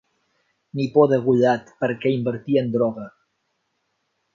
Nipó 0.79 1.03
degollat 1.11 1.71
perquè 1.85 2.15
invertia 2.17 2.67
en 2.67 2.75
droga. 2.81 3.09